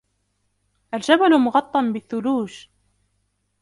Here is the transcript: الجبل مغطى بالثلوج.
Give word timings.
الجبل 0.93 1.39
مغطى 1.39 1.81
بالثلوج. 1.93 2.67